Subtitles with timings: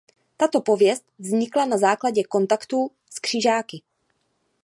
[0.37, 3.81] Tato pověst vznikla na základě kontaktů s křižáky.